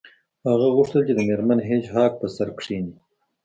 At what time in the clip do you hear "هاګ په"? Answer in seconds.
1.95-2.27